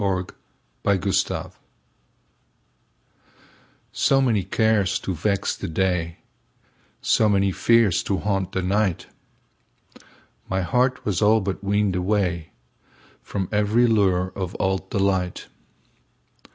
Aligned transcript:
Summer 0.01 0.25
Magic 0.83 1.53
SO 3.93 4.19
many 4.19 4.43
cares 4.43 4.97
to 4.97 5.13
vex 5.13 5.55
the 5.55 5.67
day, 5.67 6.17
So 7.03 7.29
many 7.29 7.51
fears 7.51 8.01
to 8.05 8.17
haunt 8.17 8.53
the 8.53 8.63
night, 8.63 9.05
My 10.49 10.61
heart 10.63 11.05
was 11.05 11.21
all 11.21 11.39
but 11.39 11.63
weaned 11.63 11.93
awayFrom 11.93 13.47
every 13.51 13.85
lure 13.85 14.33
of 14.35 14.55
old 14.59 14.89
delight. 14.89 15.49